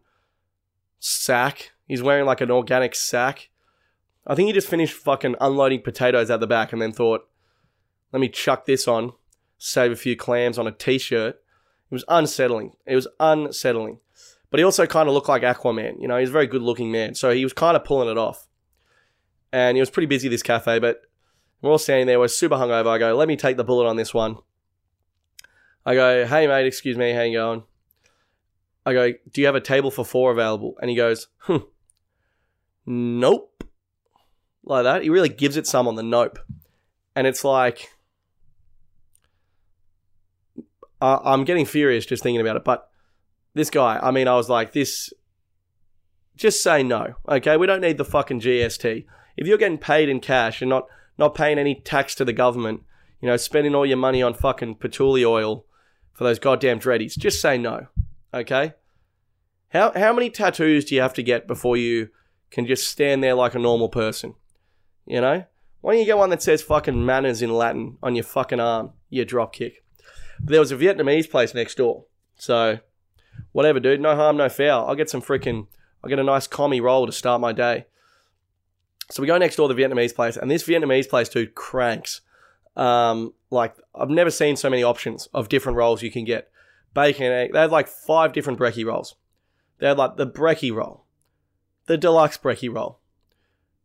[0.98, 1.72] sack.
[1.86, 3.48] He's wearing like an organic sack.
[4.26, 7.26] I think he just finished fucking unloading potatoes out the back and then thought,
[8.12, 9.12] let me chuck this on,
[9.56, 11.40] save a few clams on a t shirt.
[11.90, 12.72] It was unsettling.
[12.86, 13.98] It was unsettling.
[14.50, 16.00] But he also kind of looked like Aquaman.
[16.00, 17.14] You know, he's a very good looking man.
[17.14, 18.46] So he was kind of pulling it off.
[19.52, 21.02] And he was pretty busy, this cafe, but
[21.62, 22.18] we're all standing there.
[22.18, 22.88] We're super hungover.
[22.88, 24.36] I go, let me take the bullet on this one.
[25.84, 27.62] I go, hey, mate, excuse me, how you going?
[28.84, 30.76] I go, do you have a table for four available?
[30.80, 31.58] And he goes, hmm,
[32.86, 33.64] nope.
[34.64, 35.02] Like that.
[35.02, 36.38] He really gives it some on the nope.
[37.16, 37.90] And it's like,
[41.00, 42.64] uh, I'm getting furious just thinking about it.
[42.64, 42.88] But
[43.54, 45.12] this guy, I mean, I was like, this,
[46.36, 47.14] just say no.
[47.28, 49.04] Okay, we don't need the fucking GST.
[49.36, 52.82] If you're getting paid in cash and not not paying any tax to the government,
[53.20, 55.64] you know, spending all your money on fucking patchouli oil
[56.12, 57.88] for those goddamn dreadies, just say no.
[58.32, 58.74] Okay.
[59.70, 62.08] How how many tattoos do you have to get before you
[62.50, 64.34] can just stand there like a normal person?
[65.06, 65.44] You know.
[65.80, 68.92] Why don't you get one that says fucking manners in Latin on your fucking arm,
[69.10, 69.74] you dropkick?
[70.40, 72.04] But there was a Vietnamese place next door.
[72.36, 72.78] So,
[73.52, 74.00] whatever, dude.
[74.00, 74.88] No harm, no foul.
[74.88, 75.66] I'll get some freaking,
[76.02, 77.86] I'll get a nice commie roll to start my day.
[79.10, 82.20] So we go next door to the Vietnamese place, and this Vietnamese place, dude, cranks.
[82.76, 86.50] Um, like, I've never seen so many options of different rolls you can get.
[86.94, 87.52] Bacon, egg.
[87.52, 89.16] They had like five different brekkie rolls.
[89.78, 91.04] They had like the brekkie roll,
[91.86, 92.98] the deluxe brekkie roll,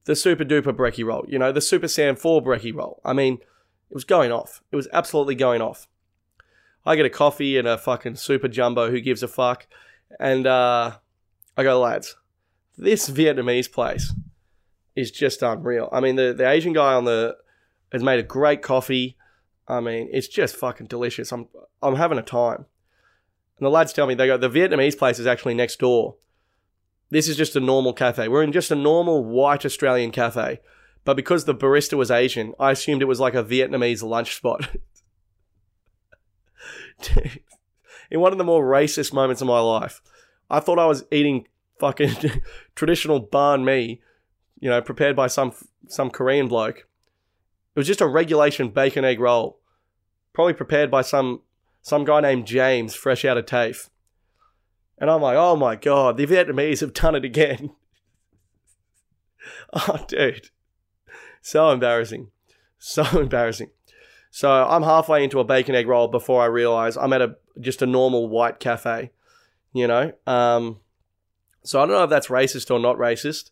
[0.05, 2.99] the super duper brekkie roll, you know, the super Sam 4 brekkie roll.
[3.05, 4.61] I mean, it was going off.
[4.71, 5.87] It was absolutely going off.
[6.85, 9.67] I get a coffee and a fucking super jumbo who gives a fuck.
[10.19, 10.97] And uh,
[11.57, 12.15] I go, lads,
[12.77, 14.13] this Vietnamese place
[14.95, 15.89] is just unreal.
[15.91, 17.37] I mean, the, the Asian guy on the
[17.91, 19.17] has made a great coffee.
[19.67, 21.31] I mean, it's just fucking delicious.
[21.31, 21.47] I'm
[21.81, 22.65] I'm having a time.
[23.57, 26.15] And the lads tell me they go, the Vietnamese place is actually next door.
[27.09, 28.27] This is just a normal cafe.
[28.27, 30.59] We're in just a normal white Australian cafe.
[31.05, 34.69] But because the barista was Asian, I assumed it was like a Vietnamese lunch spot.
[38.11, 40.01] in one of the more racist moments of my life,
[40.49, 41.47] I thought I was eating
[41.79, 42.15] fucking
[42.75, 44.01] traditional banh mi,
[44.59, 45.53] you know, prepared by some
[45.87, 46.87] some Korean bloke.
[47.75, 49.59] It was just a regulation bacon egg roll,
[50.33, 51.41] probably prepared by some
[51.81, 53.89] some guy named James, fresh out of TAFE.
[54.97, 57.71] And I'm like, oh my god, the Vietnamese have done it again.
[59.73, 60.49] oh, dude,
[61.41, 62.31] so embarrassing,
[62.77, 63.71] so embarrassing.
[64.35, 67.83] So I'm halfway into a bacon egg roll before I realize I'm at a just
[67.83, 69.11] a normal white cafe,
[69.73, 70.11] you know.
[70.25, 70.79] Um,
[71.61, 73.51] so I don't know if that's racist or not racist,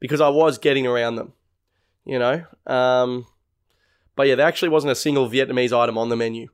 [0.00, 1.32] because I was getting around them,
[2.04, 2.44] you know.
[2.66, 3.28] Um,
[4.16, 6.48] but yeah, there actually wasn't a single Vietnamese item on the menu.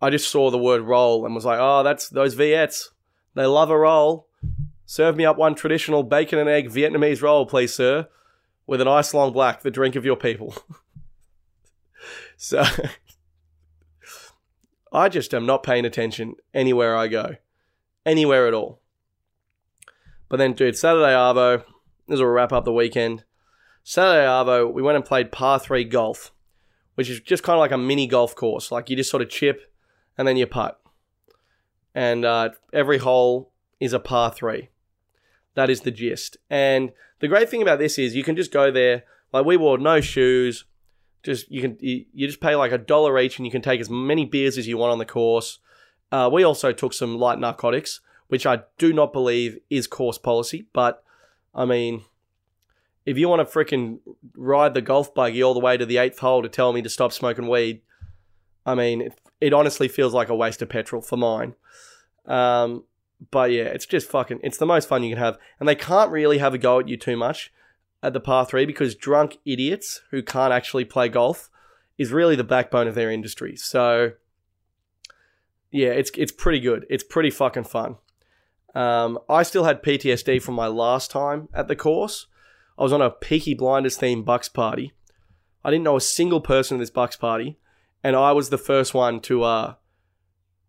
[0.00, 2.88] I just saw the word roll and was like, oh, that's those Viets.
[3.34, 4.28] They love a roll.
[4.86, 8.08] Serve me up one traditional bacon and egg Vietnamese roll, please, sir,
[8.66, 10.54] with an ice long black, the drink of your people.
[12.44, 12.62] So
[14.92, 17.36] I just am not paying attention anywhere I go,
[18.04, 18.82] anywhere at all.
[20.28, 21.64] But then, dude, Saturday Arvo,
[22.06, 23.24] this will wrap up the weekend.
[23.82, 26.32] Saturday Arvo, we went and played par three golf,
[26.96, 28.70] which is just kind of like a mini golf course.
[28.70, 29.72] Like you just sort of chip
[30.18, 30.78] and then you putt.
[31.94, 34.68] And uh, every hole is a par three.
[35.54, 36.36] That is the gist.
[36.50, 39.04] And the great thing about this is you can just go there.
[39.32, 40.66] Like we wore no shoes,
[41.24, 43.90] just you can you, just pay like a dollar each, and you can take as
[43.90, 45.58] many beers as you want on the course.
[46.12, 50.66] Uh, we also took some light narcotics, which I do not believe is course policy.
[50.72, 51.02] But
[51.54, 52.04] I mean,
[53.06, 53.98] if you want to freaking
[54.36, 56.90] ride the golf buggy all the way to the eighth hole to tell me to
[56.90, 57.80] stop smoking weed,
[58.66, 61.54] I mean, it, it honestly feels like a waste of petrol for mine.
[62.26, 62.84] Um,
[63.30, 65.38] but yeah, it's just fucking, it's the most fun you can have.
[65.58, 67.52] And they can't really have a go at you too much
[68.04, 71.48] at the par three because drunk idiots who can't actually play golf
[71.96, 73.56] is really the backbone of their industry.
[73.56, 74.12] So
[75.70, 76.86] yeah, it's it's pretty good.
[76.90, 77.96] It's pretty fucking fun.
[78.74, 82.26] Um, I still had PTSD from my last time at the course.
[82.78, 84.92] I was on a Peaky Blinders themed Bucks party.
[85.64, 87.58] I didn't know a single person in this Bucks party,
[88.02, 89.74] and I was the first one to uh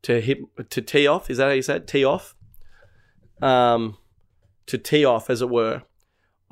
[0.04, 1.30] to hit to tee off.
[1.30, 2.34] Is that how you said tee off?
[3.41, 3.98] Um,
[4.67, 5.84] to tee off, as it were.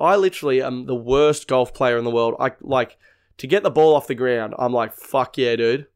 [0.04, 2.34] I literally am the worst golf player in the world.
[2.38, 2.96] I like
[3.38, 4.54] to get the ball off the ground.
[4.58, 5.86] I'm like, fuck yeah, dude,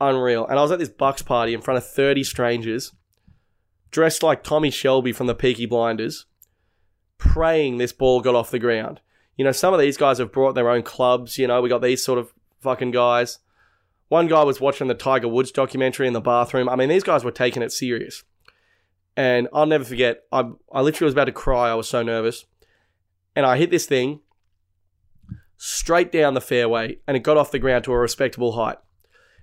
[0.00, 0.46] unreal.
[0.46, 2.92] And I was at this Bucks party in front of thirty strangers,
[3.90, 6.26] dressed like Tommy Shelby from the Peaky Blinders,
[7.16, 9.00] praying this ball got off the ground.
[9.36, 11.38] You know, some of these guys have brought their own clubs.
[11.38, 13.38] You know, we got these sort of fucking guys.
[14.08, 16.68] One guy was watching the Tiger Woods documentary in the bathroom.
[16.68, 18.22] I mean, these guys were taking it serious.
[19.16, 21.70] And I'll never forget, I, I literally was about to cry.
[21.70, 22.44] I was so nervous.
[23.36, 24.20] And I hit this thing
[25.56, 28.78] straight down the fairway and it got off the ground to a respectable height.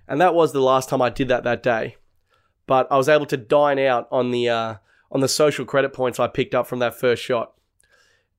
[0.06, 1.96] And that was the last time I did that that day.
[2.66, 4.74] But I was able to dine out on the uh,
[5.10, 7.52] on the social credit points I picked up from that first shot.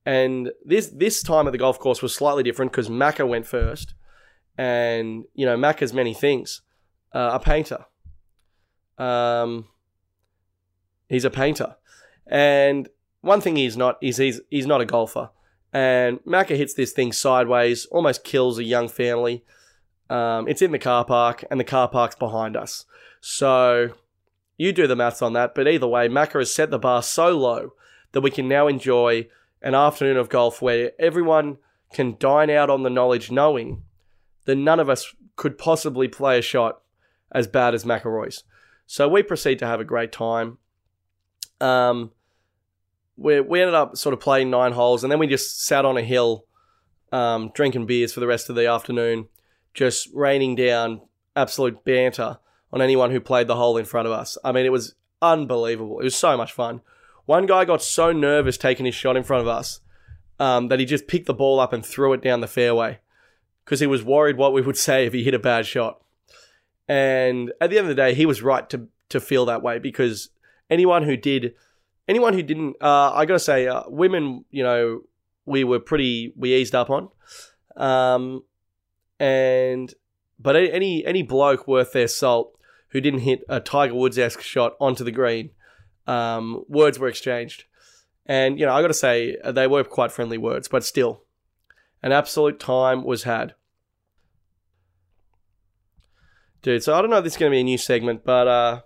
[0.05, 3.93] And this this time at the golf course was slightly different because Macca went first,
[4.57, 6.61] and you know Macca's many things.
[7.13, 7.85] Uh, a painter.
[8.97, 9.67] Um,
[11.07, 11.75] he's a painter,
[12.27, 12.89] and
[13.21, 15.29] one thing he's not is he's he's not a golfer.
[15.73, 19.43] And Macca hits this thing sideways, almost kills a young family.
[20.09, 22.85] Um, it's in the car park, and the car park's behind us.
[23.21, 23.95] So
[24.57, 25.55] you do the maths on that.
[25.55, 27.73] But either way, Macca has set the bar so low
[28.11, 29.27] that we can now enjoy
[29.61, 31.57] an afternoon of golf where everyone
[31.91, 33.83] can dine out on the knowledge knowing
[34.45, 36.81] that none of us could possibly play a shot
[37.31, 38.43] as bad as McIlroy's.
[38.85, 40.57] So we proceed to have a great time.
[41.59, 42.11] Um,
[43.17, 45.97] we we ended up sort of playing nine holes, and then we just sat on
[45.97, 46.45] a hill,
[47.11, 49.27] um, drinking beers for the rest of the afternoon,
[49.73, 51.01] just raining down
[51.35, 52.37] absolute banter
[52.71, 54.37] on anyone who played the hole in front of us.
[54.43, 55.99] I mean, it was unbelievable.
[55.99, 56.81] It was so much fun.
[57.25, 59.79] One guy got so nervous taking his shot in front of us
[60.39, 62.99] um, that he just picked the ball up and threw it down the fairway
[63.63, 66.01] because he was worried what we would say if he hit a bad shot.
[66.87, 69.77] And at the end of the day, he was right to to feel that way
[69.77, 70.29] because
[70.69, 71.53] anyone who did,
[72.07, 75.01] anyone who didn't, uh, I gotta say, uh, women, you know,
[75.45, 77.09] we were pretty, we eased up on,
[77.75, 78.43] um,
[79.19, 79.93] and
[80.39, 82.57] but any any bloke worth their salt
[82.89, 85.51] who didn't hit a Tiger Woods esque shot onto the green,
[86.07, 87.65] um, words were exchanged,
[88.25, 91.23] and you know, I gotta say, uh, they were quite friendly words, but still,
[92.01, 93.55] an absolute time was had.
[96.63, 98.47] Dude, so I don't know if this is going to be a new segment, but
[98.47, 98.81] uh,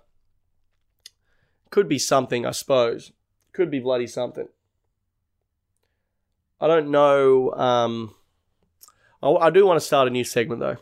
[1.70, 3.12] could be something, I suppose.
[3.52, 4.48] Could be bloody something.
[6.60, 7.52] I don't know.
[7.52, 8.14] Um,
[9.22, 10.76] I, I do want to start a new segment though.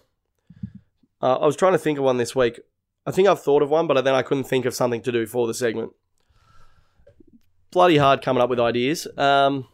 [1.22, 2.60] Uh, I was trying to think of one this week.
[3.06, 5.26] I think I've thought of one, but then I couldn't think of something to do
[5.26, 5.92] for the segment.
[7.70, 9.06] Bloody hard coming up with ideas.
[9.16, 9.66] Um,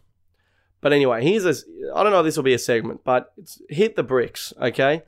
[0.81, 1.55] but anyway, here's a.
[1.95, 3.33] I don't know if this will be a segment, but
[3.69, 4.53] hit the bricks.
[4.61, 5.03] Okay,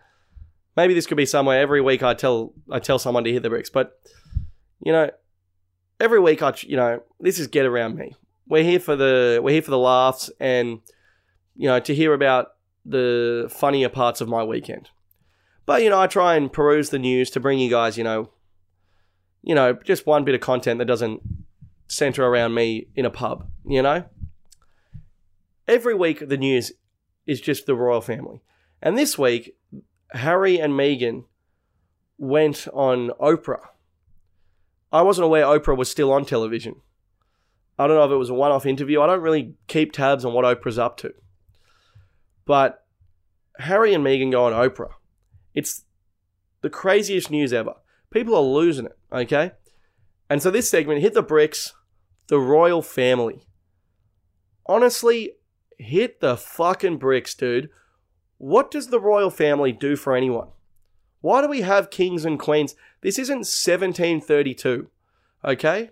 [0.77, 2.03] maybe this could be somewhere every week.
[2.03, 3.99] I tell I tell someone to hit the bricks, but
[4.81, 5.11] you know,
[6.01, 8.15] every week I you know this is get around me.
[8.47, 10.81] We're here for the we're here for the laughs and
[11.57, 12.49] you know to hear about
[12.85, 14.91] the funnier parts of my weekend.
[15.67, 18.31] But you know, I try and peruse the news to bring you guys, you know,
[19.43, 21.23] you know, just one bit of content that doesn't
[21.89, 24.05] center around me in a pub, you know?
[25.67, 26.73] Every week the news
[27.27, 28.43] is just the royal family.
[28.83, 29.57] And this week
[30.13, 31.25] Harry and Meghan
[32.19, 33.69] went on Oprah.
[34.95, 36.77] I wasn't aware Oprah was still on television.
[37.77, 39.01] I don't know if it was a one off interview.
[39.01, 41.13] I don't really keep tabs on what Oprah's up to.
[42.45, 42.87] But
[43.59, 44.93] Harry and Meghan go on Oprah.
[45.53, 45.83] It's
[46.61, 47.75] the craziest news ever.
[48.13, 49.51] People are losing it, okay?
[50.31, 51.75] And so this segment hit the bricks,
[52.29, 53.49] the royal family.
[54.67, 55.33] Honestly,
[55.77, 57.69] hit the fucking bricks, dude.
[58.39, 60.51] What does the royal family do for anyone?
[61.25, 62.75] Why do we have kings and queens?
[63.01, 64.91] This isn't 1732,
[65.43, 65.91] okay?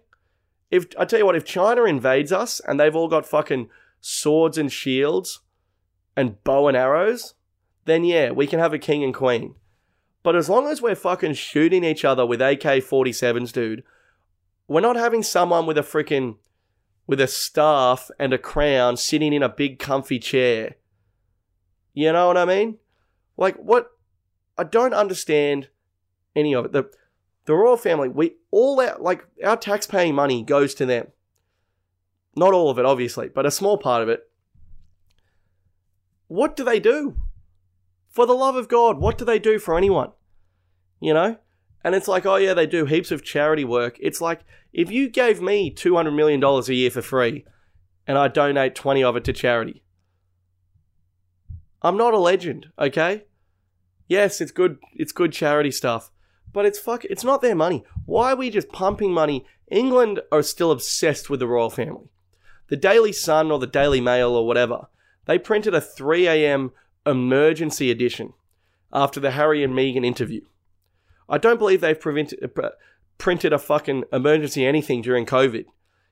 [0.71, 4.59] If I tell you what, if China invades us and they've all got fucking swords
[4.59, 5.41] and shields
[6.15, 7.33] and bow and arrows,
[7.87, 9.55] then yeah, we can have a king and queen.
[10.23, 13.85] But as long as we're fucking shooting each other with AK 47s, dude,
[14.69, 16.37] we're not having someone with a freaking
[17.07, 20.77] with a staff and a crown sitting in a big comfy chair.
[21.95, 22.77] You know what I mean?
[23.39, 23.92] Like what
[24.59, 25.69] I don't understand
[26.37, 26.73] any of it.
[26.73, 26.91] The
[27.45, 31.09] the royal family, we all our like our taxpaying money goes to them.
[32.35, 34.29] Not all of it, obviously, but a small part of it.
[36.29, 37.17] What do they do?
[38.09, 40.13] For the love of God, what do they do for anyone?
[41.01, 41.37] You know?
[41.85, 43.97] And it's like, oh yeah, they do heaps of charity work.
[44.01, 44.41] It's like,
[44.73, 47.45] if you gave me $200 million a year for free
[48.07, 49.83] and I donate 20 of it to charity,
[51.83, 53.25] I'm not a legend, okay?
[54.13, 56.11] Yes, it's good it's good charity stuff,
[56.53, 57.83] but it's fuck it's not their money.
[58.05, 59.47] Why are we just pumping money?
[59.71, 62.11] England are still obsessed with the royal family.
[62.69, 64.89] The Daily Sun or the Daily Mail or whatever,
[65.25, 66.73] they printed a 3 a.m.
[67.07, 68.35] emergency edition
[68.93, 70.43] after the Harry and Meghan interview.
[71.27, 72.69] I don't believe they've prevented, uh,
[73.17, 75.65] printed a fucking emergency anything during COVID.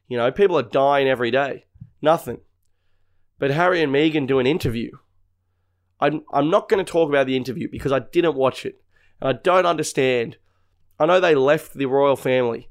[0.08, 1.66] You know, people are dying every day.
[2.00, 2.40] Nothing.
[3.38, 4.92] But Harry and Meghan do an interview
[6.00, 8.80] I'm, I'm not going to talk about the interview because I didn't watch it.
[9.20, 10.36] And I don't understand.
[10.98, 12.70] I know they left the royal family.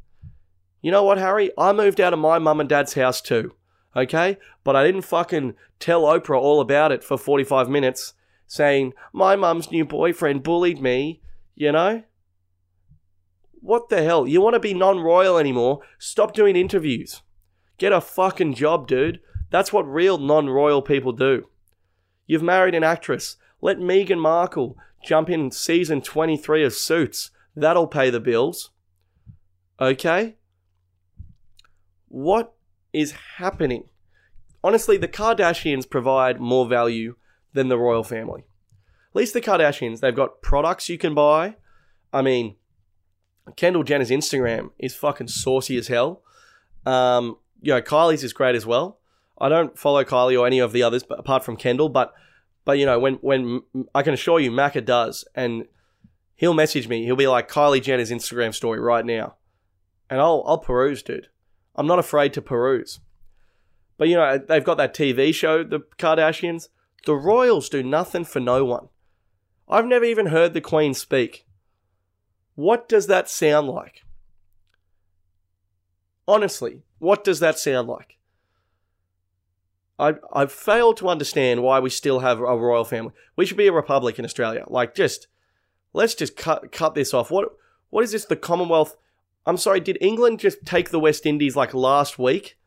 [0.81, 1.51] You know what, Harry?
[1.57, 3.53] I moved out of my mum and dad's house too.
[3.95, 4.37] Okay?
[4.63, 8.13] But I didn't fucking tell Oprah all about it for 45 minutes
[8.47, 11.21] saying, my mum's new boyfriend bullied me.
[11.55, 12.03] You know?
[13.61, 14.25] What the hell?
[14.27, 15.81] You want to be non royal anymore?
[15.97, 17.21] Stop doing interviews.
[17.77, 19.19] Get a fucking job, dude.
[19.49, 21.49] That's what real non royal people do.
[22.29, 23.37] You've married an actress.
[23.59, 27.31] Let Meghan Markle jump in season 23 of Suits.
[27.55, 28.69] That'll pay the bills.
[29.81, 30.35] Okay?
[32.07, 32.53] What
[32.93, 33.85] is happening?
[34.63, 37.15] Honestly, the Kardashians provide more value
[37.53, 38.41] than the royal family.
[38.41, 41.55] At least the Kardashians, they've got products you can buy.
[42.13, 42.57] I mean,
[43.55, 46.21] Kendall Jenner's Instagram is fucking saucy as hell.
[46.85, 48.98] Um, you know, Kylie's is great as well.
[49.39, 51.89] I don't follow Kylie or any of the others, but apart from Kendall.
[51.89, 52.13] But
[52.65, 53.61] but you know when when
[53.95, 55.65] I can assure you, Macca does, and
[56.35, 57.05] he'll message me.
[57.05, 59.35] He'll be like Kylie Jenner's Instagram story right now,
[60.09, 61.27] and I'll I'll peruse, dude.
[61.75, 62.99] I'm not afraid to peruse.
[63.97, 66.69] But you know they've got that TV show, the Kardashians.
[67.05, 68.89] The royals do nothing for no one.
[69.67, 71.45] I've never even heard the Queen speak.
[72.55, 74.03] What does that sound like?
[76.27, 78.18] Honestly, what does that sound like?
[79.99, 83.11] I I fail to understand why we still have a royal family.
[83.35, 84.63] We should be a republic in Australia.
[84.67, 85.27] Like just
[85.93, 87.29] let's just cut cut this off.
[87.29, 87.49] What
[87.89, 88.25] what is this?
[88.25, 88.95] The Commonwealth?
[89.45, 89.79] I'm sorry.
[89.79, 92.57] Did England just take the West Indies like last week?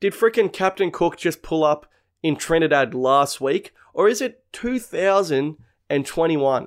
[0.00, 1.86] Did frickin' Captain Cook just pull up
[2.22, 6.66] in Trinidad last week, or is it 2021?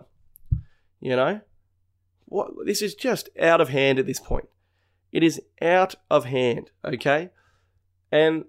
[1.02, 1.42] You know,
[2.26, 2.52] what?
[2.66, 4.50] This is just out of hand at this point.
[5.12, 6.72] It is out of hand.
[6.84, 7.30] Okay,
[8.12, 8.46] and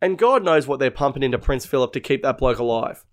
[0.00, 3.04] and God knows what they're pumping into Prince Philip to keep that bloke alive.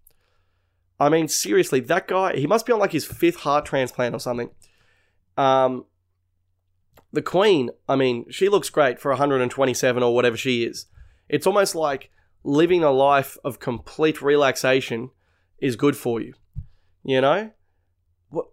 [1.00, 4.20] I mean, seriously, that guy, he must be on like his fifth heart transplant or
[4.20, 4.50] something.
[5.38, 5.86] Um,
[7.12, 10.86] the Queen, I mean, she looks great for 127 or whatever she is.
[11.28, 12.12] It's almost like
[12.44, 15.10] living a life of complete relaxation
[15.60, 16.34] is good for you.
[17.04, 17.52] You know?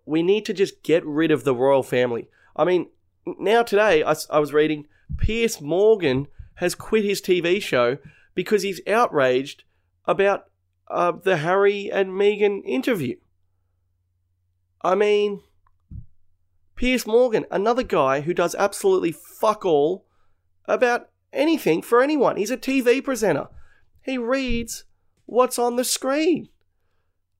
[0.04, 2.28] We need to just get rid of the royal family.
[2.56, 2.88] I mean,
[3.26, 7.98] now today, I, I was reading Piers Morgan has quit his TV show
[8.34, 9.64] because he's outraged
[10.06, 10.46] about
[10.88, 13.16] uh, the Harry and Meghan interview.
[14.82, 15.40] I mean,
[16.76, 20.06] Piers Morgan, another guy who does absolutely fuck all
[20.66, 22.36] about anything for anyone.
[22.36, 23.48] He's a TV presenter.
[24.02, 24.84] He reads
[25.26, 26.48] what's on the screen.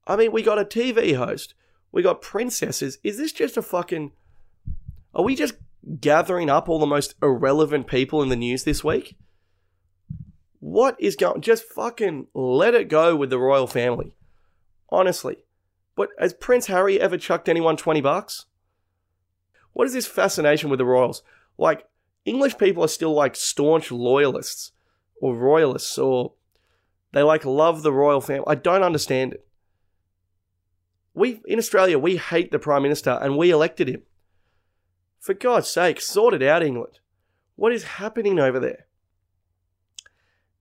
[0.07, 1.55] I mean, we got a TV host.
[1.90, 2.99] We got princesses.
[3.03, 4.12] Is this just a fucking.
[5.14, 5.55] Are we just
[6.01, 9.16] gathering up all the most irrelevant people in the news this week?
[10.62, 11.40] What is going?
[11.40, 14.14] Just fucking let it go with the royal family.
[14.90, 15.38] Honestly.
[15.96, 18.46] But has Prince Harry ever chucked anyone 20 bucks?
[19.72, 21.24] What is this fascination with the royals?
[21.58, 21.88] Like,
[22.24, 24.70] English people are still like staunch loyalists
[25.20, 26.34] or royalists or
[27.10, 28.44] they like love the royal family.
[28.46, 29.44] I don't understand it.
[31.12, 34.02] We in Australia we hate the prime minister and we elected him.
[35.18, 37.00] For God's sake, sort it out, England.
[37.56, 38.86] What is happening over there?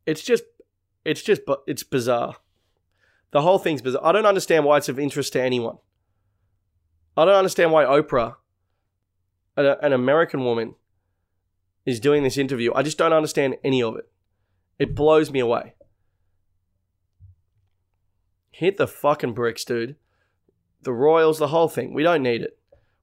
[0.06, 0.43] It's just
[1.06, 2.36] it's just it's bizarre.
[3.32, 4.06] The whole thing's bizarre.
[4.06, 5.78] I don't understand why it's of interest to anyone.
[7.16, 8.36] I don't understand why Oprah,
[9.58, 10.76] an American woman,
[11.86, 12.72] is doing this interview.
[12.74, 14.10] I just don't understand any of it.
[14.80, 15.76] It blows me away.
[18.52, 19.95] Hit the fucking bricks, dude.
[20.84, 21.93] The Royals, the whole thing.
[21.93, 22.58] We don't need it.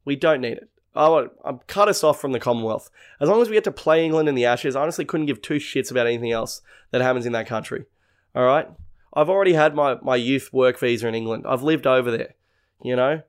[0.05, 0.71] We don't need it.
[0.99, 2.91] I I'm cut us off from the Commonwealth.
[3.21, 5.41] As long as we get to play England in the Ashes, I honestly couldn't give
[5.41, 7.87] two shits about anything else that happens in that country.
[8.35, 8.69] All right,
[9.15, 11.45] I've already had my my youth work visa in England.
[11.47, 12.35] I've lived over there.
[12.83, 13.23] You know,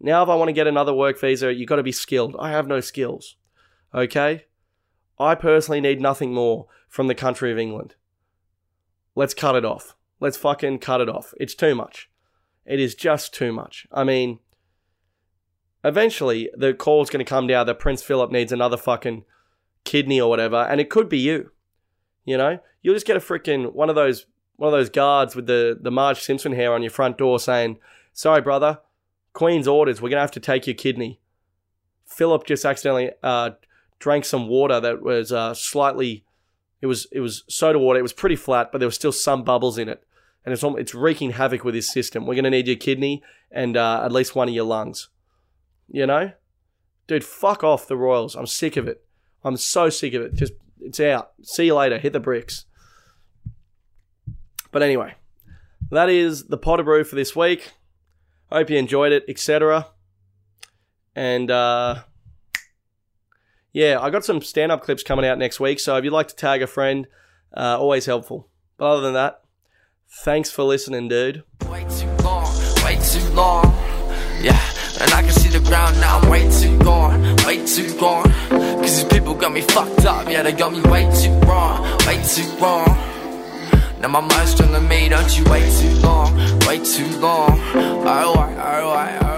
[0.00, 2.36] now if I want to get another work visa, you've got to be skilled.
[2.38, 3.36] I have no skills.
[3.94, 4.44] Okay,
[5.18, 7.94] I personally need nothing more from the country of England.
[9.14, 9.96] Let's cut it off.
[10.20, 11.34] Let's fucking cut it off.
[11.38, 12.08] It's too much.
[12.64, 13.86] It is just too much.
[13.92, 14.38] I mean,
[15.84, 19.24] eventually the call's going to come down that Prince Philip needs another fucking
[19.84, 21.50] kidney or whatever, and it could be you.
[22.24, 24.26] You know, you'll just get a freaking one of those
[24.56, 27.78] one of those guards with the the Marge Simpson hair on your front door saying,
[28.12, 28.80] "Sorry, brother,
[29.32, 30.00] Queen's orders.
[30.00, 31.20] We're gonna have to take your kidney."
[32.06, 33.50] Philip just accidentally uh,
[33.98, 36.24] drank some water that was uh, slightly.
[36.80, 37.98] It was it was soda water.
[37.98, 40.04] It was pretty flat, but there was still some bubbles in it,
[40.44, 42.26] and it's it's wreaking havoc with his system.
[42.26, 45.08] We're gonna need your kidney and uh, at least one of your lungs.
[45.92, 46.32] You know,
[47.06, 48.34] dude, fuck off the Royals.
[48.34, 49.04] I'm sick of it.
[49.44, 50.34] I'm so sick of it.
[50.34, 51.32] Just it's out.
[51.42, 51.98] See you later.
[51.98, 52.64] Hit the bricks.
[54.70, 55.14] But anyway,
[55.90, 57.72] that is the Potter Brew for this week.
[58.50, 59.88] Hope you enjoyed it, etc.
[61.14, 62.02] And uh,
[63.72, 65.78] yeah, I got some stand up clips coming out next week.
[65.78, 67.06] So if you'd like to tag a friend,
[67.54, 68.48] uh, always helpful.
[68.78, 69.42] But other than that,
[70.22, 71.44] thanks for listening, dude.
[71.68, 72.50] Way too long,
[72.82, 73.64] way too long.
[74.40, 74.58] Yeah,
[75.00, 75.41] and I can
[75.72, 78.30] ground, now I'm way too gone, way too gone.
[78.82, 82.22] Cause these people got me fucked up, yeah, they got me way too wrong, way
[82.34, 82.92] too wrong.
[83.98, 87.58] Now my mind's strung on me, don't you wait too long, wait too long.
[87.74, 89.31] Oh Alright, oh alright.